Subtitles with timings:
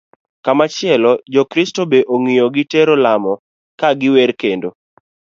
[0.45, 3.33] Kamachielo, jokristo be ong'iyo gi tero lamo
[3.79, 4.69] ka giwer kendo